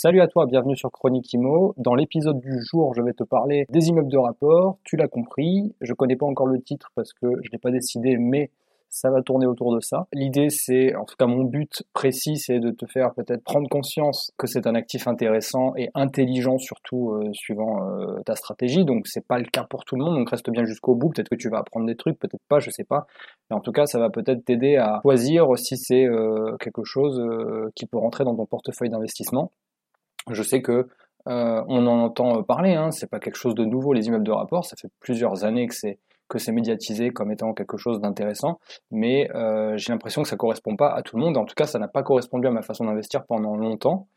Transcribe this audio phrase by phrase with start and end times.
[0.00, 1.74] Salut à toi, bienvenue sur Chronique Imo.
[1.76, 4.78] Dans l'épisode du jour, je vais te parler des immeubles de rapport.
[4.84, 8.16] Tu l'as compris, je connais pas encore le titre parce que je l'ai pas décidé,
[8.16, 8.52] mais
[8.90, 10.06] ça va tourner autour de ça.
[10.12, 14.30] L'idée, c'est, en tout cas mon but précis, c'est de te faire peut-être prendre conscience
[14.38, 18.84] que c'est un actif intéressant et intelligent, surtout euh, suivant euh, ta stratégie.
[18.84, 21.08] Donc c'est pas le cas pour tout le monde, donc reste bien jusqu'au bout.
[21.08, 23.08] Peut-être que tu vas apprendre des trucs, peut-être pas, je sais pas.
[23.50, 27.20] Mais en tout cas, ça va peut-être t'aider à choisir si c'est euh, quelque chose
[27.74, 29.50] qui peut rentrer dans ton portefeuille d'investissement.
[30.32, 30.88] Je sais que
[31.28, 34.32] euh, on en entend parler, hein, c'est pas quelque chose de nouveau les immeubles de
[34.32, 35.98] rapport, ça fait plusieurs années que c'est
[36.28, 40.76] que c'est médiatisé comme étant quelque chose d'intéressant, mais euh, j'ai l'impression que ça correspond
[40.76, 41.38] pas à tout le monde.
[41.38, 44.08] En tout cas, ça n'a pas correspondu à ma façon d'investir pendant longtemps.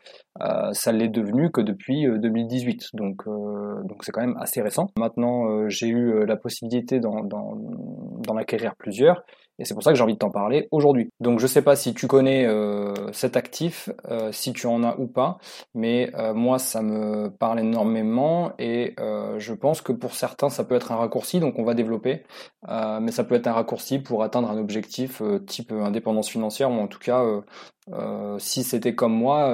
[0.42, 4.88] Euh, ça l'est devenu que depuis 2018, donc donc c'est quand même assez récent.
[4.98, 9.24] Maintenant, j'ai eu la possibilité d'en acquérir plusieurs
[9.62, 11.12] et c'est pour ça que j'ai envie de t'en parler aujourd'hui.
[11.20, 14.98] Donc je sais pas si tu connais euh, cet actif, euh, si tu en as
[14.98, 15.38] ou pas,
[15.76, 18.96] mais euh, moi ça me parle énormément et
[19.38, 22.24] je pense que pour certains ça peut être un raccourci, donc on va développer,
[22.68, 26.88] mais ça peut être un raccourci pour atteindre un objectif type indépendance financière ou en
[26.88, 27.24] tout cas
[28.38, 29.46] si c'était comme moi,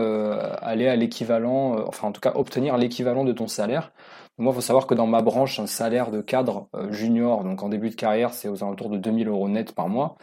[0.61, 3.91] aller à l'équivalent, enfin en tout cas obtenir l'équivalent de ton salaire.
[4.39, 7.63] Moi, il faut savoir que dans ma branche, un salaire de cadre euh, junior, donc
[7.63, 10.16] en début de carrière, c'est aux alentours de 2000 euros net par mois.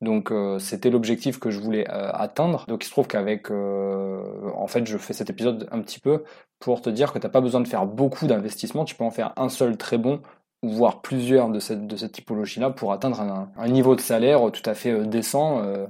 [0.00, 2.64] Donc euh, c'était l'objectif que je voulais euh, atteindre.
[2.66, 6.24] Donc il se trouve qu'avec, en fait, je fais cet épisode un petit peu
[6.60, 8.86] pour te dire que tu n'as pas besoin de faire beaucoup d'investissements.
[8.86, 10.22] Tu peux en faire un seul très bon
[10.62, 14.68] voire plusieurs de cette, de cette typologie-là pour atteindre un, un, niveau de salaire tout
[14.68, 15.86] à fait décent, euh,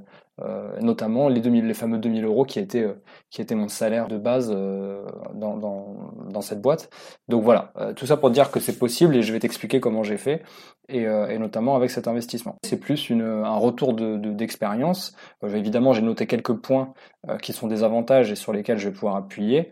[0.81, 4.17] notamment les, 2000, les fameux 2000 euros qui étaient, euh, qui était mon salaire de
[4.17, 5.95] base euh, dans, dans,
[6.29, 6.89] dans, cette boîte.
[7.27, 10.17] Donc voilà, tout ça pour dire que c'est possible et je vais t'expliquer comment j'ai
[10.17, 10.43] fait
[10.87, 12.55] et, et, notamment avec cet investissement.
[12.63, 15.15] C'est plus une, un retour d'expérience.
[15.43, 16.93] De, évidemment, j'ai noté quelques points
[17.41, 19.71] qui sont des avantages et sur lesquels je vais pouvoir appuyer.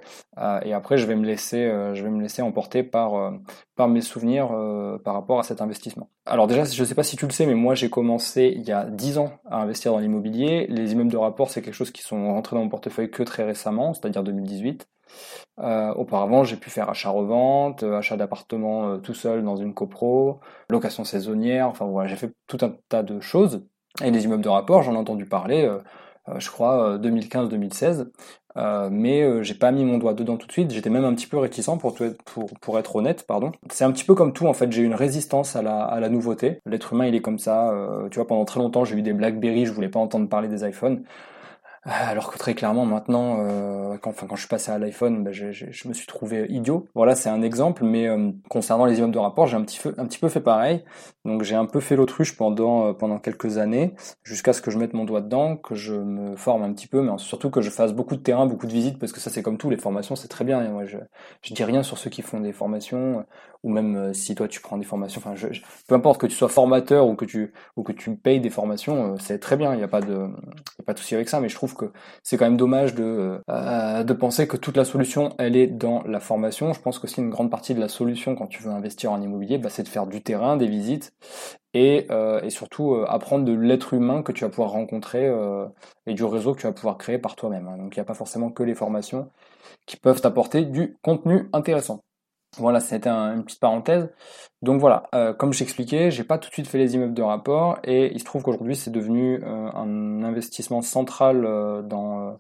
[0.63, 3.33] et après, je vais me laisser, je vais me laisser emporter par,
[3.75, 4.49] par mes souvenirs
[5.03, 6.09] par rapport à cet investissement.
[6.25, 8.63] Alors déjà, je ne sais pas si tu le sais, mais moi j'ai commencé il
[8.63, 11.91] y a 10 ans à investir dans l'immobilier les immeubles de rapport, c'est quelque chose
[11.91, 14.87] qui sont rentrés dans mon portefeuille que très récemment, c'est-à-dire 2018.
[15.59, 20.39] Euh, auparavant, j'ai pu faire achat-revente, euh, achat d'appartement euh, tout seul dans une copro,
[20.69, 23.65] location saisonnière, enfin voilà, j'ai fait tout un tas de choses.
[24.03, 25.67] Et les immeubles de rapport, j'en ai entendu parler,
[26.38, 28.07] je crois, 2015-2016.
[28.57, 30.71] Euh, mais euh, j'ai pas mis mon doigt dedans tout de suite.
[30.71, 31.95] J'étais même un petit peu réticent pour,
[32.25, 33.51] pour, pour être honnête, pardon.
[33.69, 34.71] C'est un petit peu comme tout en fait.
[34.71, 36.59] J'ai une résistance à la, à la nouveauté.
[36.65, 37.71] L'être humain il est comme ça.
[37.71, 40.47] Euh, tu vois, pendant très longtemps j'ai eu des BlackBerry, je voulais pas entendre parler
[40.47, 41.03] des iPhones.
[41.87, 45.23] Euh, alors que très clairement maintenant, euh, quand, enfin, quand je suis passé à l'iPhone,
[45.23, 46.87] bah, je, je, me suis trouvé idiot.
[46.95, 49.93] Voilà, c'est un exemple, mais euh, concernant les immeubles de rapport, j'ai un petit, peu,
[49.97, 50.83] un petit peu fait pareil.
[51.23, 53.93] Donc j'ai un peu fait l'autruche pendant, pendant quelques années,
[54.23, 57.01] jusqu'à ce que je mette mon doigt dedans, que je me forme un petit peu,
[57.01, 59.41] mais surtout que je fasse beaucoup de terrain, beaucoup de visites, parce que ça c'est
[59.41, 60.61] comme tout, les formations c'est très bien.
[60.69, 60.97] moi, je,
[61.41, 63.25] je dis rien sur ceux qui font des formations,
[63.63, 65.19] ou même si toi tu prends des formations.
[65.19, 65.47] Enfin, je,
[65.87, 69.17] peu importe que tu sois formateur ou que tu ou que tu payes des formations,
[69.19, 69.73] c'est très bien.
[69.73, 70.15] Il n'y a pas de,
[70.79, 71.91] a pas de souci avec ça, mais je trouve que
[72.23, 76.03] c'est quand même dommage de, euh, de penser que toute la solution, elle est dans
[76.03, 76.73] la formation.
[76.73, 79.57] Je pense qu'aussi une grande partie de la solution quand tu veux investir en immobilier,
[79.57, 81.13] bah, c'est de faire du terrain, des visites
[81.73, 85.31] et, euh, et surtout euh, apprendre de l'être humain que tu vas pouvoir rencontrer
[86.07, 87.67] et du réseau que tu vas pouvoir créer par toi-même.
[87.67, 87.77] Hein.
[87.77, 89.29] Donc il n'y a pas forcément que les formations
[89.85, 92.01] qui peuvent t'apporter du contenu intéressant.
[92.57, 94.09] Voilà, c'était une petite parenthèse.
[94.63, 97.21] Donc voilà, euh, comme je t'expliquais, j'ai pas tout de suite fait les immeubles de
[97.21, 102.39] rapport et il se trouve qu'aujourd'hui c'est devenu euh, un investissement central euh, dans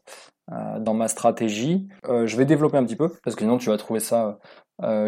[0.79, 1.89] dans ma stratégie.
[2.05, 4.39] je vais développer un petit peu parce que sinon tu vas trouver ça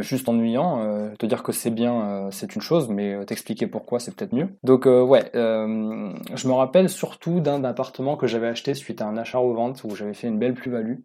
[0.02, 1.14] juste ennuyant.
[1.18, 4.50] te dire que c'est bien, c'est une chose, mais t'expliquer pourquoi c'est peut-être mieux.
[4.64, 9.82] Donc ouais, je me rappelle surtout d'un appartement que j'avais acheté suite à un achat-revente
[9.86, 10.98] où j'avais fait une belle plus-value.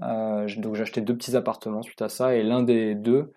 [0.00, 3.32] Donc j'ai acheté deux petits appartements suite à ça et l'un des deux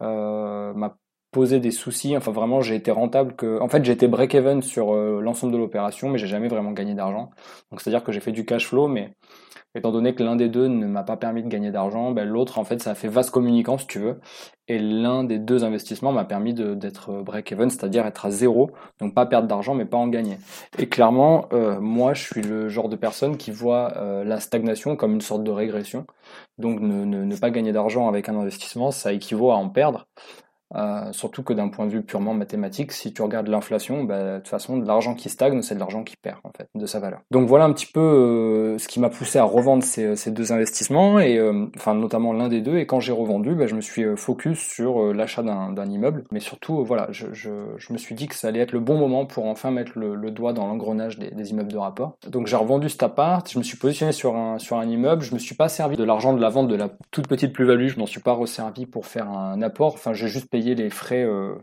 [0.00, 0.96] m'a
[1.32, 2.16] posé des soucis.
[2.16, 3.60] Enfin, vraiment, j'ai été rentable que.
[3.60, 7.30] En fait, j'ai été break-even sur l'ensemble de l'opération, mais j'ai jamais vraiment gagné d'argent.
[7.70, 9.12] Donc, c'est-à-dire que j'ai fait du cash flow, mais
[9.76, 12.58] étant donné que l'un des deux ne m'a pas permis de gagner d'argent, ben, l'autre,
[12.58, 14.20] en fait, ça a fait vaste communicant, si tu veux.
[14.68, 18.70] Et l'un des deux investissements m'a permis d'être break-even, c'est-à-dire être à zéro,
[19.00, 20.38] donc pas perdre d'argent, mais pas en gagner.
[20.78, 24.96] Et clairement, euh, moi, je suis le genre de personne qui voit euh, la stagnation
[24.96, 26.06] comme une sorte de régression.
[26.58, 30.08] Donc ne pas gagner d'argent avec un investissement, ça équivaut à en perdre.
[30.76, 34.38] Euh, surtout que d'un point de vue purement mathématique, si tu regardes l'inflation, bah, de
[34.38, 37.00] toute façon, de l'argent qui stagne, c'est de l'argent qui perd en fait de sa
[37.00, 37.20] valeur.
[37.30, 40.52] Donc voilà un petit peu euh, ce qui m'a poussé à revendre ces, ces deux
[40.52, 42.78] investissements et euh, enfin notamment l'un des deux.
[42.78, 46.84] Et quand j'ai revendu, bah, je me suis focus sur l'achat d'un immeuble, mais surtout
[46.84, 47.48] voilà, je,
[47.90, 50.52] me suis dit que ça allait être le bon moment pour enfin mettre le, doigt
[50.52, 52.16] dans l'engrenage des, immeubles de rapport.
[52.28, 55.32] Donc j'ai revendu cet appart, je me suis positionné sur un sur un immeuble, je
[55.32, 57.98] me suis pas servi de l'argent de la vente de la toute petite plus-value, je
[57.98, 59.94] m'en suis pas resservi pour faire un apport.
[59.94, 61.54] Enfin j'ai juste les frais, euh,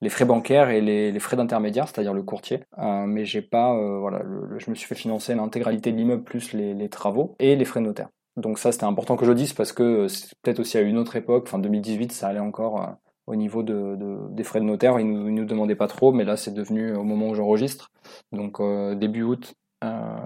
[0.00, 2.64] les frais bancaires et les, frais d'intermédiaire, c'est-à-dire le courtier.
[2.78, 4.22] Euh, mais j'ai pas, euh, voilà,
[4.58, 7.86] je me suis fait financer l'intégralité de l'immeuble plus les, travaux et les frais de
[7.86, 8.08] notaire.
[8.36, 10.98] Donc ça, c'était important que je le dise parce que c'est peut-être aussi à une
[10.98, 13.96] autre époque, fin 2018, ça allait encore au niveau de,
[14.30, 15.00] des frais de notaire.
[15.00, 17.90] Ils nous, nous demandaient pas trop, mais là, c'est devenu au moment où j'enregistre.
[18.32, 18.60] Donc
[18.98, 19.54] début août,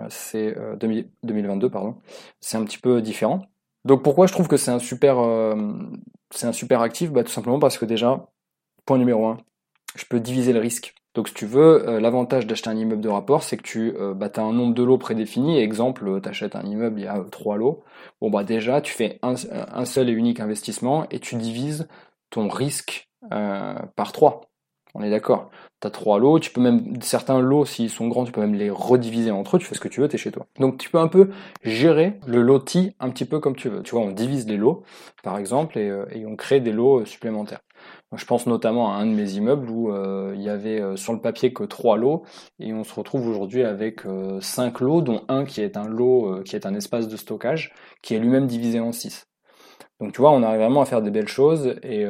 [0.08, 1.96] c'est 2022, pardon.
[2.40, 3.42] C'est un petit peu différent.
[3.84, 5.16] Donc pourquoi je trouve que c'est un super,
[6.30, 8.28] c'est un super actif bah, Tout simplement parce que déjà,
[8.86, 9.38] point numéro 1,
[9.96, 10.94] je peux diviser le risque.
[11.14, 14.14] Donc si tu veux, euh, l'avantage d'acheter un immeuble de rapport, c'est que tu euh,
[14.14, 15.58] bah, as un nombre de lots prédéfini.
[15.58, 17.82] Exemple, euh, tu achètes un immeuble, il y a trois lots.
[18.20, 19.34] Bon bah déjà, tu fais un,
[19.84, 21.88] seul et unique investissement et tu divises
[22.30, 24.42] ton risque par trois.
[24.94, 25.50] On est d'accord.
[25.80, 28.54] Tu as trois lots, tu peux même, certains lots, s'ils sont grands, tu peux même
[28.54, 30.46] les rediviser entre eux, tu fais ce que tu veux, tu es chez toi.
[30.58, 31.30] Donc tu peux un peu
[31.62, 33.82] gérer le loti un petit peu comme tu veux.
[33.82, 34.82] Tu vois, on divise les lots,
[35.22, 37.60] par exemple, et, et on crée des lots supplémentaires.
[38.12, 41.12] Je pense notamment à un de mes immeubles où euh, il y avait euh, sur
[41.12, 42.24] le papier que trois lots
[42.58, 46.42] et on se retrouve aujourd'hui avec euh, cinq lots, dont un qui est un lot
[46.42, 47.72] qui est un espace de stockage
[48.02, 49.29] qui est lui-même divisé en six.
[50.00, 52.06] Donc tu vois, on arrive vraiment à faire des belles choses et,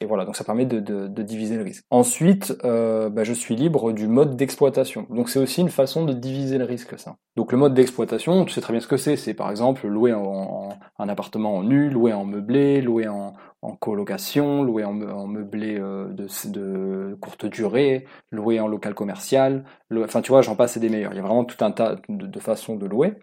[0.00, 1.84] et voilà, donc ça permet de, de, de diviser le risque.
[1.90, 5.06] Ensuite, bah, je suis libre du mode d'exploitation.
[5.10, 7.16] Donc c'est aussi une façon de diviser le risque ça.
[7.36, 9.16] Donc le mode d'exploitation, tu sais très bien ce que c'est.
[9.16, 13.74] C'est par exemple louer en, un appartement en nu, louer en meublé, louer en, en
[13.74, 19.64] colocation, louer en, meublé euh, de, de, courte durée, louer en local commercial,
[19.96, 21.12] enfin tu vois, j'en passe et des meilleurs.
[21.12, 23.14] Il y a vraiment tout un tas de, façons de louer.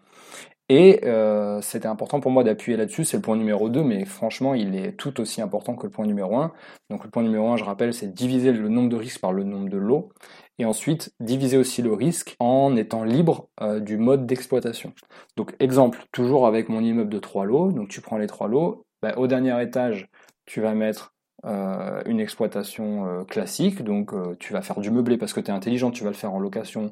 [0.76, 4.56] Et euh, c'était important pour moi d'appuyer là-dessus, c'est le point numéro 2, mais franchement,
[4.56, 6.52] il est tout aussi important que le point numéro 1.
[6.90, 9.44] Donc le point numéro 1, je rappelle, c'est diviser le nombre de risques par le
[9.44, 10.10] nombre de lots.
[10.58, 14.94] Et ensuite, diviser aussi le risque en étant libre euh, du mode d'exploitation.
[15.38, 18.84] Donc exemple, toujours avec mon immeuble de 3 lots, donc tu prends les 3 lots,
[19.04, 20.10] bah, au dernier étage,
[20.48, 21.14] tu vas mettre
[21.46, 25.92] euh, une exploitation classique, donc tu vas faire du meublé parce que tu es intelligent,
[25.92, 26.90] tu vas le faire en location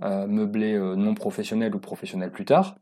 [0.00, 2.74] meublé non professionnel ou professionnel plus tard.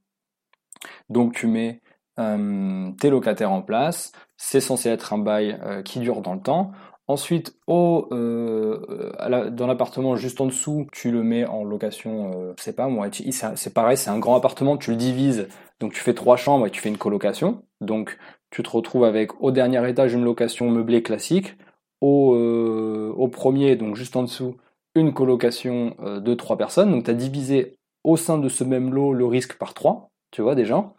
[1.09, 1.81] Donc tu mets
[2.17, 6.73] tes locataires en place, c'est censé être un bail qui dure dans le temps.
[7.07, 13.09] Ensuite, au, dans l'appartement juste en dessous, tu le mets en location, c'est pas moi,
[13.33, 15.49] c'est pareil, c'est un grand appartement, tu le divises,
[15.81, 17.63] donc tu fais trois chambres et tu fais une colocation.
[17.81, 18.19] Donc
[18.51, 21.57] tu te retrouves avec au dernier étage une location meublée classique,
[22.01, 24.57] au, euh, au premier, donc juste en dessous,
[24.95, 26.91] une colocation euh, de trois personnes.
[26.91, 30.43] Donc tu as divisé au sein de ce même lot le risque par trois, tu
[30.43, 30.93] vois déjà.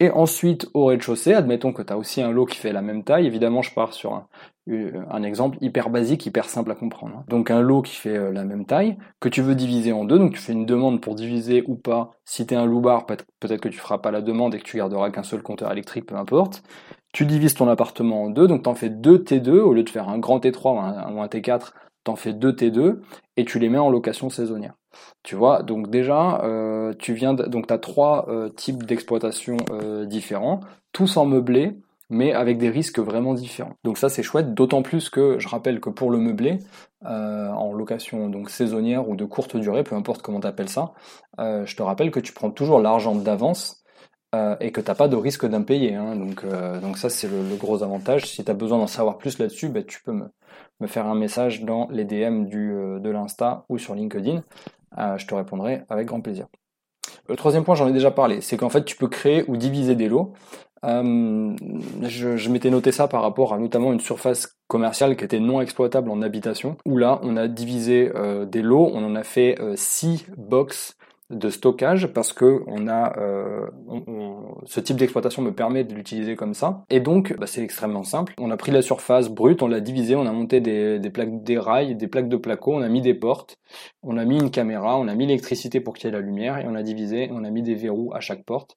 [0.00, 3.04] Et ensuite, au rez-de-chaussée, admettons que tu as aussi un lot qui fait la même
[3.04, 3.26] taille.
[3.26, 4.26] Évidemment, je pars sur un,
[4.66, 7.18] un, exemple hyper basique, hyper simple à comprendre.
[7.18, 7.24] Hein.
[7.28, 10.18] Donc un lot qui fait euh, la même taille, que tu veux diviser en deux.
[10.18, 12.10] Donc tu fais une demande pour diviser ou pas.
[12.24, 14.78] Si tu es un loubar, peut-être que tu feras pas la demande et que tu
[14.78, 16.64] garderas qu'un seul compteur électrique, peu importe.
[17.12, 19.90] Tu divises ton appartement en deux, donc tu en fais deux T2, au lieu de
[19.90, 21.72] faire un grand T3 ou un, un T4,
[22.04, 23.00] tu en fais deux T2
[23.36, 24.74] et tu les mets en location saisonnière.
[25.22, 30.06] Tu vois, donc déjà, euh, tu viens, donc tu as trois euh, types d'exploitation euh,
[30.06, 30.60] différents,
[30.92, 31.78] tous en meublé,
[32.10, 33.72] mais avec des risques vraiment différents.
[33.82, 36.58] Donc ça c'est chouette, d'autant plus que je rappelle que pour le meublé,
[37.02, 40.92] en location donc saisonnière ou de courte durée, peu importe comment tu appelles ça,
[41.38, 43.83] je te rappelle que tu prends toujours l'argent d'avance
[44.60, 45.94] et que tu n'as pas de risque d'impayé.
[45.94, 46.16] Hein.
[46.16, 46.44] Donc,
[46.80, 48.26] donc ça c'est le, gros avantage.
[48.26, 51.62] Si tu as besoin d'en savoir plus là-dessus, ben, tu peux me, faire un message
[51.62, 54.42] dans les DM du, de l'Insta ou sur LinkedIn.
[54.98, 56.46] Euh, je te répondrai avec grand plaisir.
[57.28, 59.94] Le troisième point, j'en ai déjà parlé, c'est qu'en fait, tu peux créer ou diviser
[59.94, 60.32] des lots.
[60.84, 61.56] Euh,
[62.02, 66.10] je, m'étais noté ça par rapport à notamment une surface commerciale qui était non exploitable
[66.10, 70.26] en habitation, où là, on a divisé euh, des lots, on en a fait six
[70.36, 70.96] box
[71.30, 73.66] de stockage parce que on a euh,
[74.66, 76.84] ce type d'exploitation me permet de l'utiliser comme ça.
[76.90, 78.34] Et donc bah, c'est extrêmement simple.
[78.38, 81.42] On a pris la surface brute on l'a divisé on a monté des, des, plaques
[81.42, 83.58] des rails des plaques de placo on a mis des portes
[84.02, 86.58] on a mis une caméra on a mis l'électricité pour qu'il y ait la lumière
[86.58, 88.76] et on a divisé on a mis des verrous à chaque porte.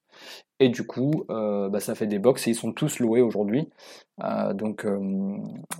[0.58, 3.68] Et du coup euh, bah, ça fait des box et ils sont tous loués aujourd'hui.
[4.24, 4.98] Euh, donc euh,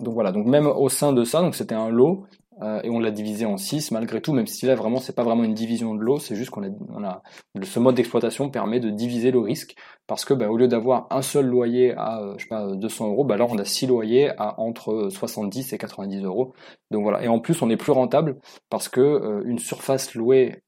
[0.00, 0.32] donc voilà.
[0.32, 2.26] Donc même au sein de ça donc c'était un lot
[2.62, 5.22] euh, et on l'a divisé en 6 malgré tout, même si là vraiment c'est pas
[5.22, 7.22] vraiment une division de l'eau, c'est juste qu'on a, on a
[7.62, 11.22] ce mode d'exploitation permet de diviser le risque parce que bah, au lieu d'avoir un
[11.22, 14.30] seul loyer à euh, je sais pas 200 euros, bah là on a 6 loyers
[14.38, 16.54] à entre 70 et 90 euros.
[16.90, 18.36] Donc voilà, et en plus on est plus rentable
[18.70, 20.62] parce que euh, une surface louée,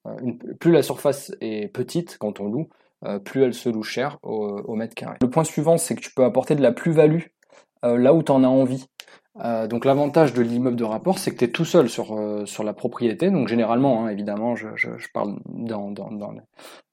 [0.61, 2.69] plus la surface est petite quand on loue,
[3.25, 5.17] plus elle se loue cher au, au mètre carré.
[5.23, 7.23] Le point suivant c'est que tu peux apporter de la plus-value
[7.83, 8.87] là où tu en as envie.
[9.45, 12.45] Euh, donc l'avantage de l'immeuble de rapport, c'est que tu es tout seul sur, euh,
[12.47, 13.31] sur la propriété.
[13.31, 16.11] Donc généralement, hein, évidemment, je, je, parle dans, dans,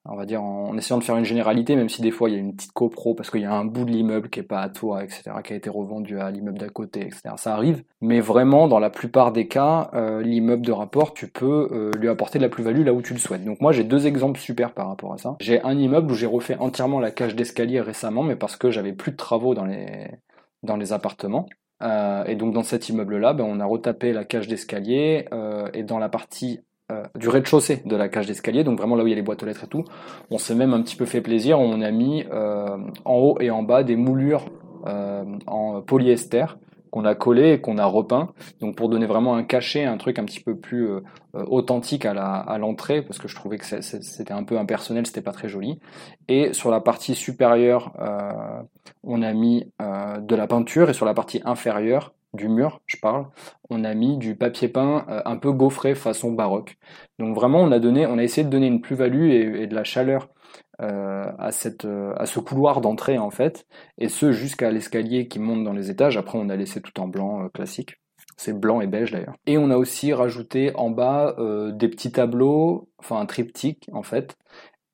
[0.05, 2.35] on va dire en, essayant de faire une généralité, même si des fois il y
[2.37, 4.61] a une petite copro parce qu'il y a un bout de l'immeuble qui est pas
[4.61, 7.21] à toi, etc., qui a été revendu à l'immeuble d'à côté, etc.
[7.37, 7.83] Ça arrive.
[8.01, 12.37] Mais vraiment, dans la plupart des cas, euh, l'immeuble de rapport, tu peux lui apporter
[12.37, 13.43] de la plus-value là où tu le souhaites.
[13.43, 15.35] Donc moi, j'ai deux exemples super par rapport à ça.
[15.41, 18.93] J'ai un immeuble où j'ai refait entièrement la cage d'escalier récemment, mais parce que j'avais
[18.93, 20.11] plus de travaux dans les
[20.63, 21.47] dans les appartements.
[21.83, 25.83] Euh, et donc dans cet immeuble-là, ben, on a retapé la cage d'escalier euh, et
[25.83, 26.61] dans la partie
[26.91, 29.21] euh, du rez-de-chaussée de la cage d'escalier, donc vraiment là où il y a les
[29.21, 29.83] boîtes aux lettres et tout,
[30.31, 31.59] on s'est même un petit peu fait plaisir.
[31.59, 34.45] On a mis en haut et en bas des moulures
[34.85, 36.45] en polyester
[36.91, 40.19] qu'on a collé et qu'on a repeint, donc pour donner vraiment un cachet, un truc
[40.19, 41.01] un petit peu plus euh,
[41.35, 45.05] euh, authentique à la à l'entrée, parce que je trouvais que c'était un peu impersonnel,
[45.05, 45.79] c'était pas très joli.
[46.27, 48.61] Et sur la partie supérieure, euh,
[49.03, 53.27] on a mis de la peinture, et sur la partie inférieure du mur, je parle,
[53.69, 56.77] on a mis du papier peint un peu gaufré façon baroque.
[57.19, 59.83] Donc vraiment, on a donné, on a essayé de donner une plus-value et, de la
[59.83, 60.29] chaleur
[60.81, 63.65] euh, à, cette, euh, à ce couloir d'entrée en fait,
[63.97, 66.17] et ce jusqu'à l'escalier qui monte dans les étages.
[66.17, 67.95] Après, on a laissé tout en blanc euh, classique.
[68.37, 69.35] C'est blanc et beige d'ailleurs.
[69.47, 71.35] Et on a aussi rajouté en bas
[71.71, 74.37] des petits tableaux, enfin un triptyque en fait,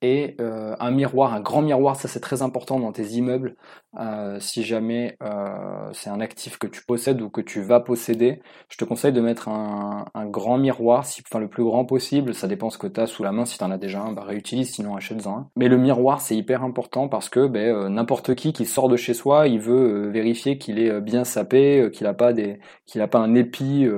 [0.04, 3.56] et euh, un miroir, un grand miroir, ça c'est très important dans tes immeubles.
[3.98, 8.42] Euh, si jamais euh, c'est un actif que tu possèdes ou que tu vas posséder,
[8.68, 12.34] je te conseille de mettre un, grand miroir, enfin le plus grand possible.
[12.34, 13.46] Ça dépend ce que tu as sous la main.
[13.46, 15.50] Si tu en as déjà un, bah réutilise, sinon achète-en un.
[15.56, 19.14] Mais le miroir c'est hyper important parce que ben, n'importe qui qui sort de chez
[19.14, 23.34] soi, il veut vérifier qu'il est bien sapé, qu'il n'a pas des, qu'il pas un
[23.34, 23.88] épi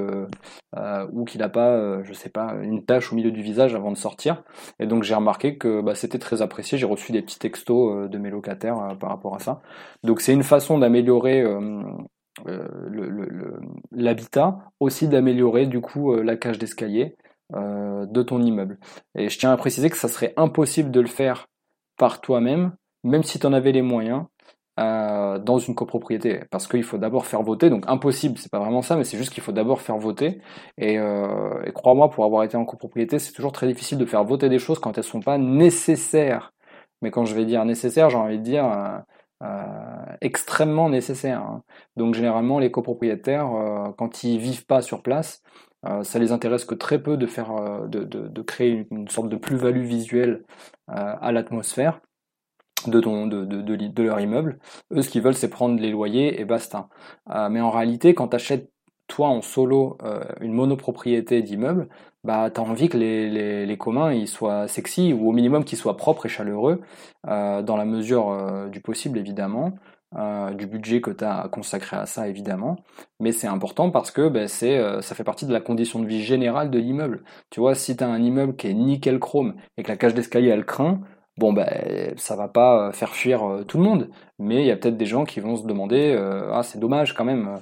[1.13, 3.97] ou qu'il n'a pas, je sais pas, une tache au milieu du visage avant de
[3.97, 4.45] sortir.
[4.79, 6.79] Et donc j'ai remarqué que bah, c'était très apprécié.
[6.79, 9.63] J'ai reçu des petits textos euh, de mes locataires euh, par rapport à ça.
[10.03, 11.83] Donc c'est une façon d'améliorer euh,
[13.93, 17.17] l'habitat, aussi d'améliorer du coup la cage d'escalier
[17.53, 18.79] de ton immeuble.
[19.17, 21.47] Et je tiens à préciser que ça serait impossible de le faire
[21.97, 22.73] par toi-même,
[23.05, 24.25] même si tu en avais les moyens,
[25.39, 26.41] dans une copropriété.
[26.51, 29.33] Parce qu'il faut d'abord faire voter donc impossible c'est pas vraiment ça mais c'est juste
[29.33, 30.41] qu'il faut d'abord faire voter.
[30.79, 34.25] Et, euh, et crois-moi pour avoir été en copropriété c'est toujours très difficile de faire
[34.25, 36.53] voter des choses quand elles sont pas nécessaires.
[37.03, 38.99] Mais quand je vais dire nécessaire j'ai envie de dire euh,
[39.45, 41.63] euh extrêmement nécessaire hein.
[41.97, 45.43] donc généralement les copropriétaires euh, quand ils vivent pas sur place
[46.03, 47.55] ça les intéresse que très peu de faire
[47.87, 50.43] de, créer une sorte de plus-value visuelle
[50.89, 52.01] à l'atmosphère
[52.87, 54.59] de, ton, de, de, de, leur immeuble.
[54.93, 56.89] Eux, ce qu'ils veulent, c'est prendre les loyers et basta.
[57.31, 58.71] Euh, mais en réalité, quand tu achètes
[59.09, 61.89] toi en solo euh, une monopropriété d'immeuble,
[62.27, 65.65] bah tu as envie que les, les, les, communs ils soient sexy ou au minimum
[65.65, 66.81] qu'ils soient propres et chaleureux
[67.29, 69.73] euh, dans la mesure euh, du possible évidemment.
[70.17, 72.77] Euh, du budget que tu as consacré à ça évidemment,
[73.19, 76.23] mais c'est important parce que ben, c'est ça fait partie de la condition de vie
[76.23, 77.25] générale de l'immeuble.
[77.51, 80.15] Tu vois, si tu as un immeuble qui est nickel chrome et que la cage
[80.15, 81.01] d'escalier elle craint,
[81.37, 84.71] bon ben ça va pas euh, faire fuir euh, tout le monde, mais il y
[84.71, 87.61] a peut-être des gens qui vont se demander euh, ah c'est dommage quand même,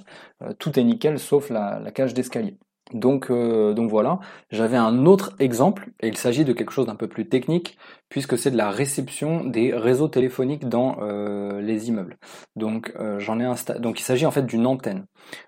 [0.59, 2.59] tout est nickel sauf la, la cage d'escalier.
[2.93, 7.09] Donc, donc voilà, j'avais un autre exemple, et il s'agit de quelque chose d'un peu
[7.09, 10.99] plus technique, puisque c'est de la réception des réseaux téléphoniques dans
[11.61, 12.19] les immeubles.
[12.57, 13.51] Donc j'en ai
[13.81, 15.07] donc il s'agit en fait d'une antenne.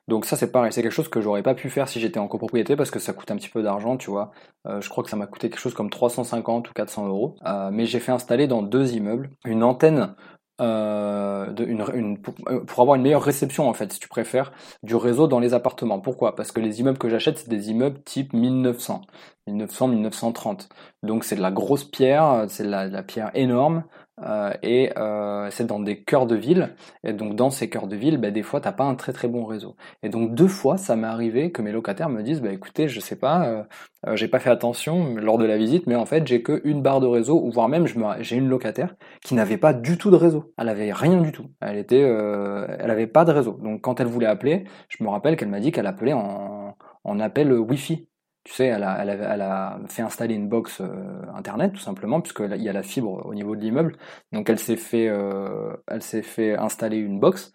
[0.08, 2.26] Donc ça c'est pareil, c'est quelque chose que j'aurais pas pu faire si j'étais en
[2.26, 4.32] copropriété parce que ça coûte un petit peu d'argent, tu vois.
[4.64, 7.36] je crois que ça m'a coûté quelque chose comme 350 ou 400 euros.
[7.70, 10.14] mais j'ai fait installer dans deux immeubles une antenne
[10.60, 12.16] euh, de, euh,
[12.66, 16.00] pour, avoir une meilleure réception en fait, si tu préfères, du réseau dans les appartements.
[16.00, 16.34] Pourquoi?
[16.34, 19.02] Parce que les immeubles que j'achète, c'est des immeubles type 1900,
[19.46, 20.68] 1900, 1930.
[21.02, 23.84] Donc c'est de la grosse pierre, c'est de la, pierre énorme.
[24.25, 26.75] Euh, et euh, c'est dans des cœurs de ville.
[27.04, 29.28] Et donc dans ces cœurs de ville, bah, des fois t'as pas un très très
[29.28, 29.76] bon réseau.
[30.02, 33.00] Et donc deux fois, ça m'est arrivé que mes locataires me disent, bah écoutez, je
[33.00, 33.62] sais pas, euh,
[34.06, 36.82] euh, j'ai pas fait attention lors de la visite, mais en fait j'ai que une
[36.82, 37.87] barre de réseau, ou voire même
[38.20, 40.52] j'ai une locataire qui n'avait pas du tout de réseau.
[40.58, 41.46] Elle avait rien du tout.
[41.61, 43.58] Elle était, euh, elle avait pas de réseau.
[43.62, 47.20] Donc quand elle voulait appeler, je me rappelle qu'elle m'a dit qu'elle appelait en, en
[47.20, 48.08] appel Wi-Fi.
[48.46, 50.86] Tu sais, elle a, elle, a, elle a, fait installer une box euh,
[51.34, 53.96] internet tout simplement, puisqu'il y a la fibre au niveau de l'immeuble.
[54.32, 57.52] Donc elle s'est fait, euh, elle s'est fait installer une box.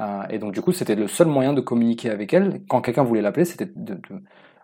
[0.00, 2.62] Euh, et donc du coup, c'était le seul moyen de communiquer avec elle.
[2.68, 4.00] Quand quelqu'un voulait l'appeler, c'était de,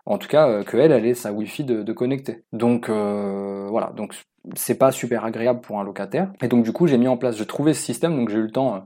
[0.05, 2.43] en tout cas que elle, elle ait sa Wi-Fi de, de connecter.
[2.51, 4.13] Donc voilà, donc
[4.55, 6.33] c'est pas super agréable pour un locataire.
[6.41, 8.43] Et donc du coup, j'ai mis en place, j'ai trouvé ce système, donc j'ai eu
[8.43, 8.85] le temps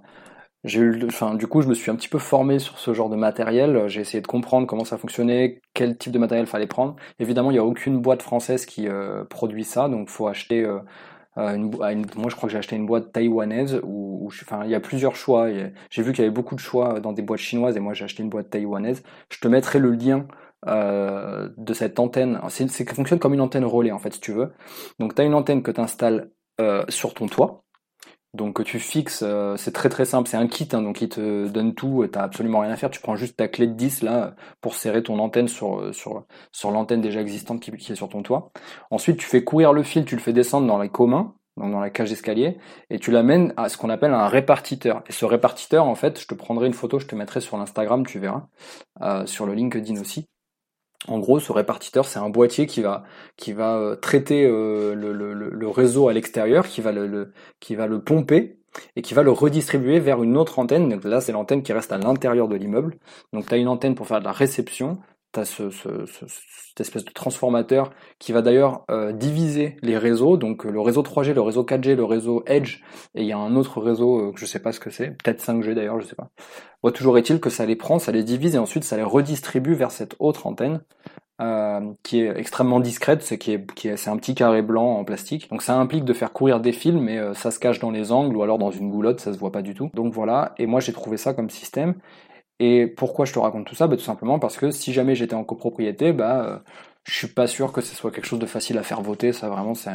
[0.64, 3.10] j'ai eu, enfin, du coup, je me suis un petit peu formé sur ce genre
[3.10, 3.88] de matériel.
[3.88, 6.96] J'ai essayé de comprendre comment ça fonctionnait, quel type de matériel fallait prendre.
[7.20, 10.64] Évidemment, il n'y a aucune boîte française qui euh, produit ça, donc faut acheter.
[10.64, 10.80] Euh,
[11.38, 11.72] euh une,
[12.16, 15.16] moi, je crois que j'ai acheté une boîte taïwanaise où, enfin, il y a plusieurs
[15.16, 15.50] choix.
[15.90, 18.06] J'ai vu qu'il y avait beaucoup de choix dans des boîtes chinoises et moi, j'ai
[18.06, 19.04] acheté une boîte taïwanaise.
[19.30, 20.28] Je te mettrai le lien
[20.68, 22.40] euh, de cette antenne.
[22.48, 24.54] C'est, ça fonctionne comme une antenne relais en fait, si tu veux.
[25.00, 26.30] Donc, tu as une antenne que tu installes
[26.62, 27.63] euh, sur ton toit.
[28.34, 31.48] Donc tu fixes, euh, c'est très très simple, c'est un kit, hein, donc il te
[31.48, 34.34] donne tout, t'as absolument rien à faire, tu prends juste ta clé de 10 là
[34.60, 38.24] pour serrer ton antenne sur, euh, sur, sur l'antenne déjà existante qui, est sur ton
[38.24, 38.52] toit.
[38.90, 41.80] Ensuite tu fais courir le fil, tu le fais descendre dans les communs, donc dans
[41.80, 42.58] la cage d'escalier,
[42.90, 45.04] et tu l'amènes à ce qu'on appelle un répartiteur.
[45.08, 48.04] Et ce répartiteur, en fait, je te prendrai une photo, je te mettrai sur l'Instagram,
[48.04, 48.48] tu verras,
[49.02, 50.28] euh, sur le LinkedIn aussi.
[51.08, 53.04] En gros, ce répartiteur, c'est un boîtier qui va
[53.38, 58.02] qui va euh, traiter euh, le, réseau à l'extérieur, qui va le, qui va le
[58.02, 58.58] pomper
[58.96, 60.90] et qui va le redistribuer vers une autre antenne.
[60.90, 62.98] Donc là, c'est l'antenne qui reste à l'intérieur de l'immeuble.
[63.34, 65.00] Donc tu as une antenne pour faire de la réception,
[65.34, 70.38] tu as ce, ce, cette espèce de transformateur qui va d'ailleurs euh, diviser les réseaux,
[70.38, 72.82] donc le réseau 3G, le réseau 4G, le réseau Edge,
[73.16, 75.44] et il y a un autre réseau que je sais pas ce que c'est, peut-être
[75.44, 76.30] 5G d'ailleurs, je sais pas.
[76.82, 79.74] Bon, toujours est-il que ça les prend, ça les divise et ensuite ça les redistribue
[79.74, 80.82] vers cette autre antenne
[81.42, 84.98] euh, qui est extrêmement discrète, c'est qui est, qui est, c'est un petit carré blanc
[84.98, 85.50] en plastique.
[85.50, 88.12] Donc ça implique de faire courir des fils, mais euh, ça se cache dans les
[88.12, 89.90] angles ou alors dans une goulotte, ça se voit pas du tout.
[89.96, 90.54] Donc voilà.
[90.58, 91.96] Et moi j'ai trouvé ça comme système.
[92.60, 93.88] Et pourquoi je te raconte tout ça?
[93.88, 96.60] Bah, Tout simplement parce que si jamais j'étais en copropriété, bah euh,
[97.04, 99.34] je suis pas sûr que ce soit quelque chose de facile à faire voter.
[99.34, 99.92] Ça vraiment c'est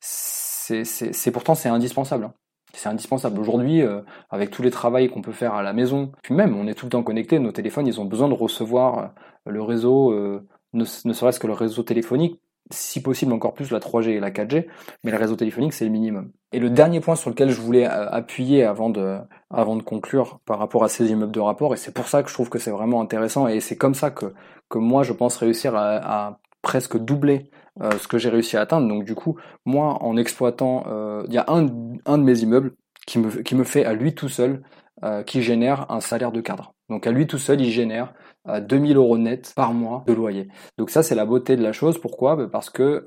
[0.00, 2.24] c'est, c'est, pourtant c'est indispensable.
[2.24, 2.34] Hein.
[2.74, 3.40] C'est indispensable.
[3.40, 6.66] Aujourd'hui, euh, avec tous les travaux qu'on peut faire à la maison, puis même, on
[6.66, 10.12] est tout le temps connecté, nos téléphones, ils ont besoin de recevoir euh, le réseau,
[10.12, 14.30] euh, ne, serait-ce que le réseau téléphonique, si possible encore plus la 3G et la
[14.30, 14.66] 4G,
[15.04, 16.30] mais le réseau téléphonique, c'est le minimum.
[16.52, 19.18] Et le dernier point sur lequel je voulais appuyer avant de,
[19.50, 22.28] avant de conclure par rapport à ces immeubles de rapport, et c'est pour ça que
[22.28, 24.34] je trouve que c'est vraiment intéressant, et c'est comme ça que,
[24.68, 27.48] que moi, je pense réussir à, presque doubler
[27.80, 28.88] euh, ce que j'ai réussi à atteindre.
[28.88, 31.68] Donc du coup, moi, en exploitant, euh, il y a un,
[32.06, 32.72] un de mes immeubles
[33.06, 34.62] qui me, qui me fait à lui tout seul,
[35.04, 36.74] euh, qui génère un salaire de cadre.
[36.88, 38.14] Donc à lui tout seul, il génère
[38.60, 40.48] 2000 euros net par mois de loyer.
[40.78, 41.98] Donc ça, c'est la beauté de la chose.
[41.98, 42.36] Pourquoi?
[42.36, 43.04] Ben, Parce que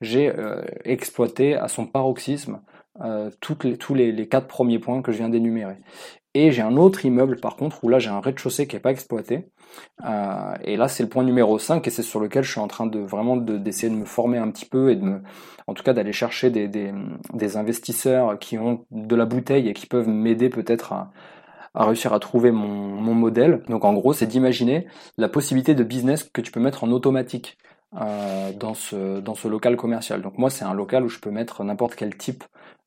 [0.00, 0.32] j'ai
[0.84, 2.60] exploité à son paroxysme
[3.40, 5.76] toutes les, tous les, les quatre premiers points que je viens d'énumérer.
[6.32, 8.92] Et j'ai un autre immeuble par contre où là j'ai un rez-de-chaussée qui n'est pas
[8.92, 9.48] exploité.
[10.04, 12.68] Euh, et là c'est le point numéro 5 et c'est sur lequel je suis en
[12.68, 15.22] train de vraiment d'essayer de, me former un petit peu et de me,
[15.66, 16.92] en tout cas d'aller chercher des, des,
[17.34, 21.10] des, investisseurs qui ont de la bouteille et qui peuvent m'aider peut-être à,
[21.74, 23.62] à réussir à trouver mon, mon modèle.
[23.68, 27.58] Donc en gros c'est d'imaginer la possibilité de business que tu peux mettre en automatique.
[28.00, 30.22] Euh, dans ce dans ce local commercial.
[30.22, 32.44] Donc moi c'est un local où je peux mettre n'importe quel type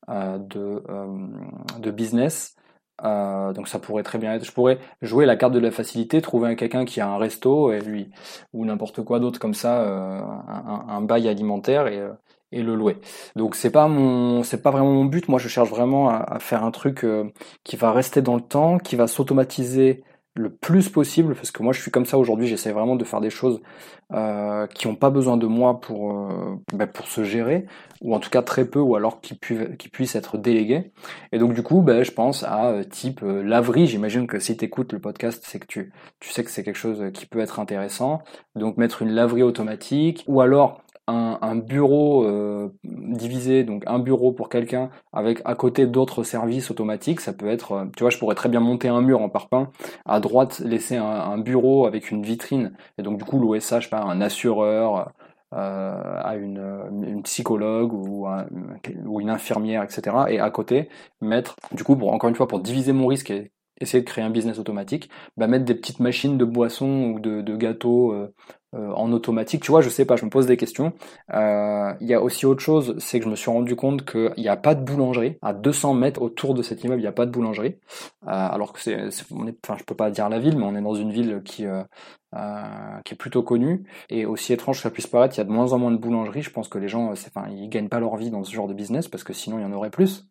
[0.08, 1.06] euh, de euh,
[1.78, 2.56] de business
[3.02, 4.44] euh, donc ça pourrait très bien être.
[4.44, 7.80] Je pourrais jouer la carte de la facilité, trouver quelqu'un qui a un resto et
[7.80, 8.10] lui
[8.52, 12.12] ou n'importe quoi d'autre comme ça, euh, un, un, bail alimentaire et, euh,
[12.62, 12.98] le louer.
[13.36, 15.28] Donc c'est pas mon, c'est pas vraiment mon but.
[15.28, 17.06] Moi je cherche vraiment à, faire un truc
[17.64, 20.02] qui va rester dans le temps, qui va s'automatiser
[20.36, 23.20] le plus possible parce que moi je suis comme ça aujourd'hui j'essaie vraiment de faire
[23.20, 23.60] des choses
[24.12, 27.66] euh, qui n'ont pas besoin de moi pour euh, ben, pour se gérer
[28.00, 30.92] ou en tout cas très peu ou alors qui, pu qui puissent être délégués
[31.30, 34.56] et donc du coup ben, je pense à euh, type euh, laverie j'imagine que si
[34.56, 37.40] tu écoutes le podcast c'est que tu tu sais que c'est quelque chose qui peut
[37.40, 38.20] être intéressant
[38.56, 44.48] donc mettre une laverie automatique ou alors un, bureau euh, divisé, donc un bureau pour
[44.48, 47.20] quelqu'un avec à côté d'autres services automatiques.
[47.20, 49.70] Ça peut être, euh, tu vois, je pourrais très bien monter un mur en parpaing,
[50.06, 53.84] à droite laisser un, bureau avec une vitrine, et donc du coup louer ça, je
[53.84, 55.12] sais pas, un assureur,
[55.52, 56.58] euh, à une,
[57.06, 58.26] une, psychologue ou,
[59.06, 60.16] ou une infirmière, etc.
[60.28, 60.88] Et à côté
[61.20, 64.24] mettre, du coup, pour, encore une fois, pour diviser mon risque et essayer de créer
[64.24, 68.32] un business automatique, bah mettre des petites machines de boissons ou de, de gâteaux euh,
[68.74, 69.62] euh, en automatique.
[69.62, 70.92] Tu vois, je sais pas, je me pose des questions.
[71.32, 74.32] Euh, Il y a aussi autre chose, c'est que je me suis rendu compte qu'il
[74.38, 75.38] n'y a pas de boulangerie.
[75.42, 77.76] À 200 mètres autour de cet immeuble, il n'y a pas de boulangerie.
[78.24, 78.96] Euh, alors que c'est,
[79.64, 83.00] enfin, je peux pas dire la ville, mais on est dans une ville qui euh,
[83.04, 83.84] qui est plutôt connue.
[84.08, 85.96] Et aussi étrange que ça puisse paraître, il y a de moins en moins de
[85.98, 86.42] boulangeries.
[86.42, 88.74] Je pense que les gens, enfin, ils gagnent pas leur vie dans ce genre de
[88.74, 90.26] business parce que sinon il y en aurait plus.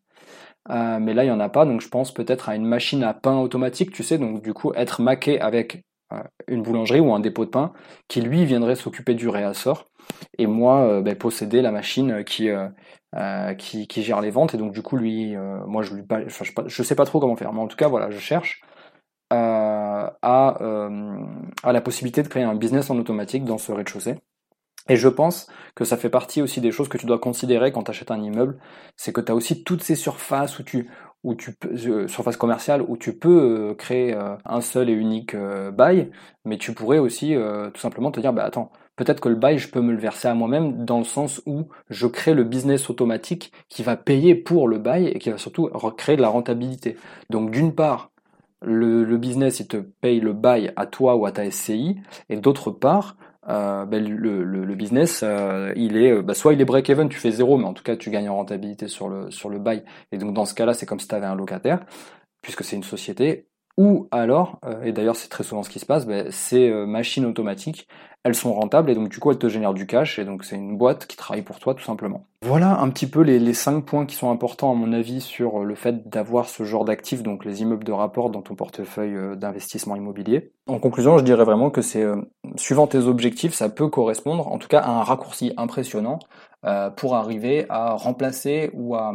[0.69, 3.04] Euh, mais là, il y en a pas, donc je pense peut-être à une machine
[3.04, 7.13] à pain automatique, tu sais, donc du coup être maqué avec euh, une boulangerie ou
[7.13, 7.73] un dépôt de pain
[8.08, 9.86] qui lui viendrait s'occuper du réassort
[10.38, 14.54] et moi euh, ben, posséder la machine qui, euh, qui, qui gère les ventes.
[14.54, 15.36] Et donc du coup lui
[15.67, 18.10] moi je lui je, je sais pas trop comment faire mais en tout cas voilà
[18.10, 18.62] je cherche
[19.32, 24.15] à, à la possibilité de créer un business en automatique dans ce rez-de-chaussée
[24.89, 27.84] et je pense que ça fait partie aussi des choses que tu dois considérer quand
[27.84, 28.58] tu achètes un immeuble,
[28.98, 30.89] c'est que tu as aussi toutes ces surfaces où tu,
[31.24, 34.93] où tu peux, euh, surface commerciale où tu peux euh, créer euh, un seul et
[34.93, 35.36] unique
[35.74, 36.12] bail,
[36.46, 37.36] mais tu pourrais aussi
[37.74, 40.28] tout simplement te dire, bah attends, peut-être que le bail, je peux me le verser
[40.28, 44.67] à moi-même dans le sens où je crée le business automatique qui va payer pour
[44.67, 46.98] le bail et qui va surtout recréer de la rentabilité.
[47.30, 48.12] Donc d'une part,
[48.62, 51.98] le, le business, il te paye le bail à toi ou à ta SCI,
[52.30, 53.17] et d'autre part,
[53.49, 57.19] euh, ben, le, le, le, business, euh, il est, bah, soit il est break-even, tu
[57.19, 59.84] fais zéro, mais en tout cas tu gagnes en rentabilité sur le, sur le bail.
[60.12, 61.86] Et donc dans ce cas-là, c'est comme si tu avais un locataire,
[62.41, 63.47] puisque c'est une société.
[63.77, 67.25] Ou alors, euh, et d'ailleurs c'est très souvent ce qui se passe, ben, ces machines
[67.25, 67.88] automatiques,
[68.23, 70.55] elles sont rentables et donc du coup elles te génèrent du cash et donc c'est
[70.55, 72.25] une boîte qui travaille pour toi tout simplement.
[72.41, 75.63] Voilà un petit peu les, les cinq points qui sont importants à mon avis sur
[75.63, 79.36] le fait d'avoir ce genre d'actifs, donc les immeubles de rapport dans ton portefeuille euh,
[79.36, 80.51] d'investissement immobilier.
[80.67, 82.21] En conclusion, je dirais vraiment que c'est euh,
[82.55, 86.19] suivant tes objectifs, ça peut correspondre en tout cas à un raccourci impressionnant
[86.65, 89.13] euh, pour arriver à remplacer ou à,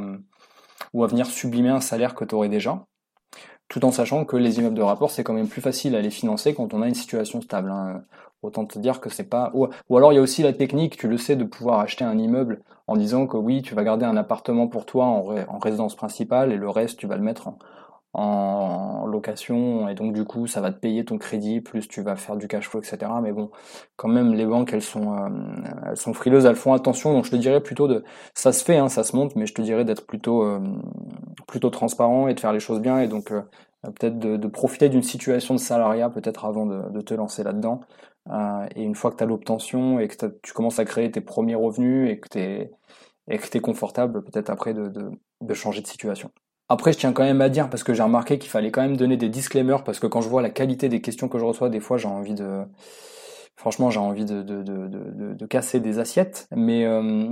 [0.92, 2.84] ou à venir sublimer un salaire que tu aurais déjà
[3.68, 6.10] tout en sachant que les immeubles de rapport, c'est quand même plus facile à les
[6.10, 7.70] financer quand on a une situation stable.
[7.70, 8.02] Hein.
[8.42, 9.50] Autant te dire que c'est pas.
[9.54, 12.16] Ou, alors il y a aussi la technique, tu le sais, de pouvoir acheter un
[12.16, 15.96] immeuble en disant que oui, tu vas garder un appartement pour toi en, en résidence
[15.96, 17.58] principale et le reste, tu vas le mettre en,
[18.18, 22.16] en location et donc du coup ça va te payer ton crédit plus tu vas
[22.16, 23.50] faire du cash flow etc mais bon
[23.96, 25.28] quand même les banques elles sont euh,
[25.86, 28.04] elles sont frileuses elles font attention donc je te dirais plutôt de
[28.34, 30.58] ça se fait hein, ça se monte mais je te dirais d'être plutôt euh,
[31.46, 33.42] plutôt transparent et de faire les choses bien et donc euh,
[33.82, 37.80] peut-être de, profiter d'une situation de salariat peut-être avant de, te lancer là-dedans
[38.74, 41.54] et une fois que tu as l'obtention et que tu commences à créer tes premiers
[41.54, 42.72] revenus et que tu es
[43.30, 44.90] et que tu confortable peut-être après de,
[45.40, 46.30] de changer de situation.
[46.68, 48.96] Après, je tiens quand même à dire, parce que j'ai remarqué qu'il fallait quand même
[48.96, 51.70] donner des disclaimers, parce que quand je vois la qualité des questions que je reçois,
[51.70, 52.62] des fois j'ai envie de...
[53.56, 56.46] Franchement, j'ai envie de, de, de, de, casser des assiettes.
[56.54, 57.28] Mais, euh,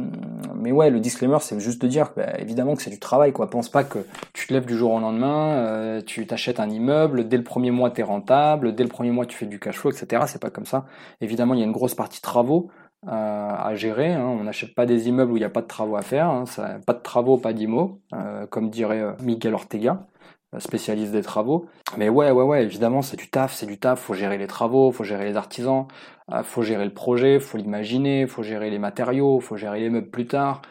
[0.56, 3.32] mais ouais, le disclaimer, c'est juste de dire, bah, évidemment, que c'est du travail.
[3.32, 3.48] Quoi.
[3.48, 4.00] Pense pas que
[4.32, 7.70] tu te lèves du jour au lendemain, euh, tu t'achètes un immeuble, dès le premier
[7.70, 10.24] mois, tu es rentable, dès le premier mois, tu fais du cash flow, etc.
[10.26, 10.86] C'est pas comme ça.
[11.20, 12.70] Évidemment, il y a une grosse partie travaux
[13.06, 14.12] à gérer.
[14.12, 14.26] Hein.
[14.26, 16.28] On n'achète pas des immeubles où il n'y a pas de travaux à faire.
[16.28, 16.44] Hein.
[16.86, 20.15] Pas de travaux, pas d'IMO, euh, comme dirait euh, Miguel Ortega, euh,
[20.58, 21.66] spécialiste des travaux.
[21.96, 24.00] Mais ouais, ouais, ouais, évidemment, c'est du taf, c'est du taf.
[24.00, 25.86] Faut gérer les travaux, faut gérer les artisans,
[26.32, 30.10] euh, faut gérer le projet, faut l'imaginer, faut gérer les matériaux, faut gérer les meubles
[30.10, 30.62] plus tard.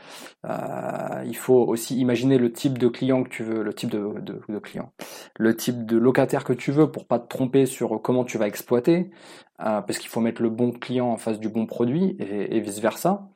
[0.45, 4.19] Euh, il faut aussi imaginer le type de client que tu veux, le type de,
[4.19, 4.91] de, de client,
[5.37, 8.47] le type de locataire que tu veux pour pas te tromper sur comment tu vas
[8.47, 9.09] exploiter.
[9.61, 12.79] Euh, parce qu'il faut mettre le bon client en face du bon produit et, vice
[12.79, 13.29] versa.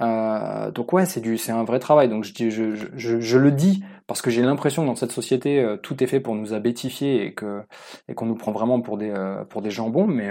[0.00, 2.08] Euh, donc ouais, c'est du, c'est un vrai travail.
[2.08, 5.60] Donc je, je, je, je le dis parce que j'ai l'impression que dans cette société
[5.60, 7.62] euh, tout est fait pour nous abétifier et que
[8.08, 9.12] et qu'on nous prend vraiment pour des
[9.50, 10.06] pour des jambons.
[10.06, 10.30] Mais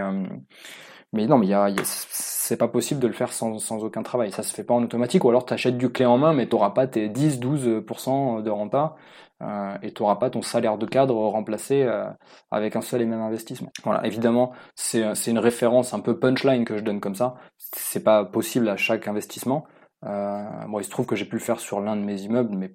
[1.13, 4.03] mais non, mais il y a, c'est pas possible de le faire sans, sans aucun
[4.03, 4.31] travail.
[4.31, 5.23] Ça se fait pas en automatique.
[5.23, 8.95] Ou alors tu achètes du clé en main, mais tu pas tes 10-12% de renta
[9.41, 12.09] euh, et tu n'auras pas ton salaire de cadre remplacé euh,
[12.51, 13.71] avec un seul et même investissement.
[13.83, 17.35] Voilà, évidemment, c'est une référence un peu punchline que je donne comme ça.
[17.57, 19.65] C'est pas possible à chaque investissement.
[20.05, 22.55] Euh, bon, il se trouve que j'ai pu le faire sur l'un de mes immeubles,
[22.55, 22.71] mais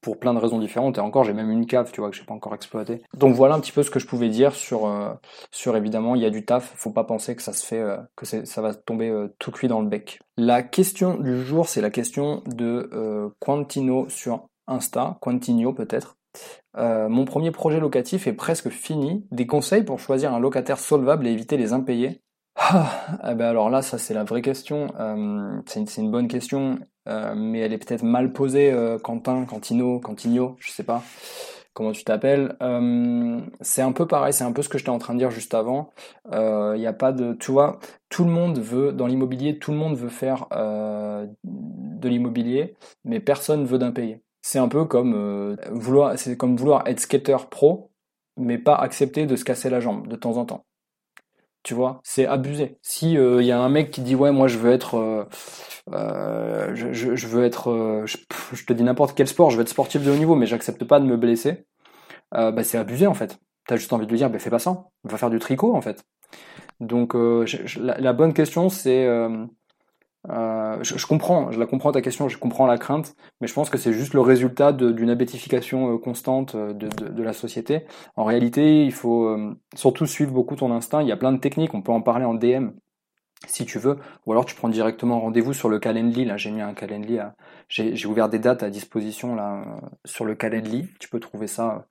[0.00, 0.98] pour plein de raisons différentes.
[0.98, 3.02] Et encore, j'ai même une cave, tu vois, que j'ai pas encore exploité.
[3.14, 5.12] Donc voilà un petit peu ce que je pouvais dire sur, euh,
[5.50, 6.74] sur évidemment, il y a du taf.
[6.76, 9.80] Faut pas penser que ça se fait, euh, que ça va tomber tout cuit dans
[9.80, 10.20] le bec.
[10.36, 12.90] La question du jour, c'est la question de
[13.38, 16.16] Quantino sur Insta, Quantigno peut-être.
[16.76, 19.26] Euh, mon premier projet locatif est presque fini.
[19.30, 22.22] Des conseils pour choisir un locataire solvable et éviter les impayés?
[22.56, 22.88] Ah,
[23.28, 24.88] eh ben alors là, ça c'est la vraie question.
[24.98, 28.72] Euh, c'est une, bonne question, euh, mais elle est peut-être mal posée,
[29.02, 31.02] Quentin, Quantino, Quantigno, je sais pas
[31.72, 32.56] comment tu t'appelles.
[33.60, 35.54] C'est un peu pareil, c'est un peu ce que j'étais en train de dire juste
[35.54, 35.90] avant.
[36.32, 39.76] Il n'y a pas de, tu vois, tout le monde veut dans l'immobilier, tout le
[39.76, 44.23] monde veut faire de l'immobilier, mais personne veut d'impayé.
[44.46, 47.90] C'est un peu comme euh, vouloir, c'est comme vouloir être skater pro,
[48.36, 50.66] mais pas accepter de se casser la jambe de temps en temps.
[51.62, 52.76] Tu vois, c'est abusé.
[52.82, 55.24] Si il euh, y a un mec qui dit ouais moi je veux être, euh,
[55.94, 60.04] euh, je, je, veux être, je, te dis n'importe quel sport, je veux être sportif
[60.04, 61.64] de haut niveau, mais j'accepte pas de me blesser,
[62.32, 63.38] bah c'est abusé en fait.
[63.66, 65.80] T'as juste envie de lui dire bah fais pas ça, va faire du tricot en
[65.80, 66.04] fait.
[66.80, 69.08] Donc la, la, bonne question c'est
[70.30, 73.68] euh, je, comprends, je la comprends ta question, je comprends la crainte, mais je pense
[73.68, 77.84] que c'est juste le résultat d'une abétification euh, constante euh, de, de, de, la société.
[78.16, 79.36] En réalité, il faut
[79.76, 81.02] surtout suivre beaucoup ton instinct.
[81.02, 82.70] Il y a plein de techniques, on peut en parler en DM
[83.46, 86.24] si tu veux, ou alors tu prends directement rendez-vous sur le Calendly.
[86.24, 87.18] Là, j'ai mis un Calendly,
[87.68, 89.62] j'ai ouvert des dates à disposition là
[90.06, 90.88] sur le Calendly.
[90.98, 91.86] Tu peux trouver ça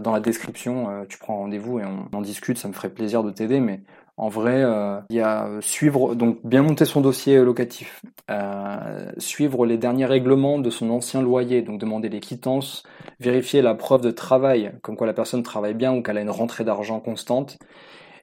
[0.00, 1.04] dans la description.
[1.08, 2.56] Tu prends rendez-vous et on en discute.
[2.56, 3.82] Ça me ferait plaisir de t'aider, mais
[4.18, 9.64] en vrai, euh, il y a suivre, donc bien monter son dossier locatif, euh, suivre
[9.64, 12.82] les derniers règlements de son ancien loyer, donc demander les quittances,
[13.20, 16.30] vérifier la preuve de travail, comme quoi la personne travaille bien ou qu'elle a une
[16.30, 17.58] rentrée d'argent constante,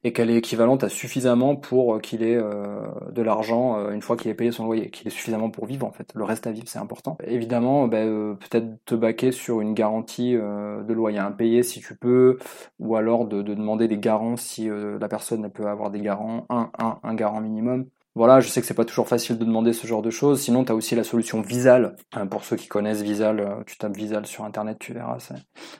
[0.03, 2.81] et qu'elle est équivalente à suffisamment pour qu'il ait euh,
[3.12, 5.85] de l'argent euh, une fois qu'il ait payé son loyer, qu'il ait suffisamment pour vivre
[5.85, 6.12] en fait.
[6.15, 7.17] Le reste à vivre c'est important.
[7.23, 12.38] Évidemment, bah, euh, peut-être te baquer sur une garantie de loyer impayé si tu peux,
[12.79, 16.69] ou alors de, de demander des garants si la personne peut avoir des garants, un,
[16.77, 17.85] un, un garant minimum.
[18.15, 20.41] Voilà, je sais que c'est pas toujours facile de demander ce genre de choses.
[20.41, 21.95] Sinon, tu as aussi la solution Visal.
[22.29, 25.17] Pour ceux qui connaissent Visal, tu tapes Visal sur internet, tu verras.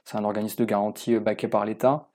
[0.06, 2.08] C'est un organisme de garantie baqué par l'État.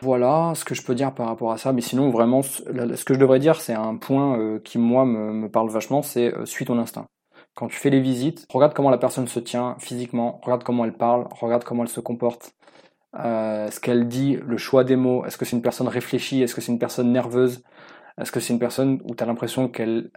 [0.00, 1.72] Voilà ce que je peux dire par rapport à ça.
[1.72, 2.62] Mais sinon, vraiment, ce
[3.04, 6.46] que je devrais dire, c'est un point euh, qui, moi, me, parle vachement, c'est euh,
[6.46, 7.06] suis ton instinct.
[7.54, 10.96] Quand tu fais les visites, regarde comment la personne se tient physiquement, regarde comment elle
[10.96, 12.52] parle, regarde comment elle se comporte,
[13.18, 15.24] euh, ce qu'elle dit, le choix des mots.
[15.24, 17.64] Est-ce que c'est une personne réfléchie Est-ce que c'est une personne nerveuse
[18.20, 20.10] Est-ce que c'est une personne où tu as l'impression qu'elle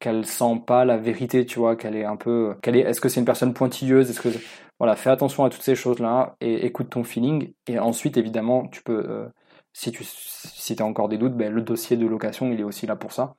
[0.00, 3.08] qu'elle sent pas la vérité, tu vois, qu'elle est un peu, qu'elle est, est-ce que
[3.08, 4.30] c'est une personne pointilleuse, est-ce que,
[4.78, 7.52] voilà, fais attention à toutes ces choses-là et écoute ton feeling.
[7.66, 9.28] Et ensuite, évidemment, tu peux, euh,
[9.74, 12.86] si tu, si as encore des doutes, ben, le dossier de location, il est aussi
[12.86, 13.34] là pour ça.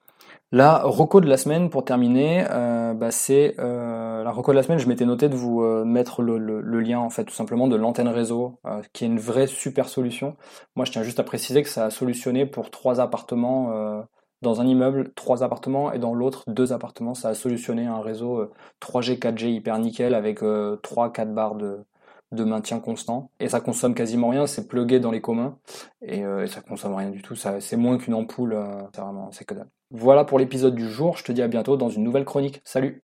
[0.51, 4.63] La reco de la semaine, pour terminer, euh, bah, c'est euh, la reco de la
[4.63, 4.77] semaine.
[4.77, 7.75] Je m'étais noté de vous mettre le, le, le, lien, en fait, tout simplement, de
[7.75, 8.59] l'antenne réseau,
[8.93, 10.35] qui est une vraie super solution.
[10.75, 14.05] Moi, je tiens juste à préciser que ça a solutionné pour trois appartements
[14.41, 17.13] dans un immeuble, trois appartements, et dans l'autre, deux appartements.
[17.13, 18.49] Ça a solutionné un réseau
[18.79, 21.85] 3G, euh, 4G hyper nickel avec euh, 3-4 barres de,
[22.43, 23.29] maintien constant.
[23.39, 25.57] Et ça consomme quasiment rien, c'est plugué dans les communs,
[26.01, 27.35] et, euh, ça consomme rien du tout.
[27.35, 29.69] Ça, c'est moins qu'une ampoule, euh, c'est vraiment, c'est que dalle.
[29.91, 32.61] Voilà pour l'épisode du jour, je te dis à bientôt dans une nouvelle chronique.
[32.63, 33.03] Salut